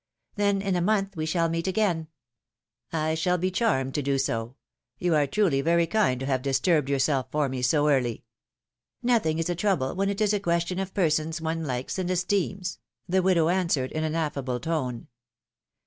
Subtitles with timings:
[0.35, 2.07] Then in a month we shall meet again."
[2.91, 4.55] I shall be charmed to do so;
[4.97, 8.23] you are truly very kind to have disturbed yourself for me so early
[9.13, 12.79] —"Nothing is a trouble when it is a question of persons one likes and esteems,"
[13.07, 15.05] the widow answered, in an affable tone.